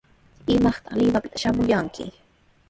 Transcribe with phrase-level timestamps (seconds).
[0.55, 2.05] ¿Imaytaq Limapita shamurqayki?